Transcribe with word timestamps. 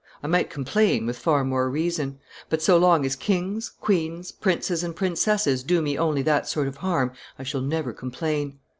I 0.23 0.27
might 0.27 0.49
complain, 0.49 1.05
with 1.05 1.19
far 1.19 1.43
more 1.43 1.69
reason; 1.69 2.17
but, 2.49 2.59
so 2.59 2.75
long 2.75 3.05
as 3.05 3.15
kings, 3.15 3.73
queens, 3.81 4.31
princes, 4.31 4.83
and 4.83 4.95
princesses 4.95 5.61
do 5.61 5.79
me 5.79 5.95
only 5.95 6.23
that 6.23 6.47
sort 6.47 6.67
of 6.67 6.77
harm, 6.77 7.11
I 7.37 7.43
shall 7.43 7.61
never 7.61 7.93
complain. 7.93 8.57